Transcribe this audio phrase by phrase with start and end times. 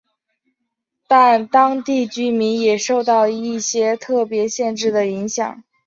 [1.07, 5.63] 但当地居民也受一些特别限制的影响。